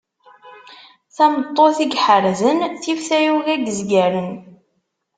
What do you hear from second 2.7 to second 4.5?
tif tayuga n yezgaren.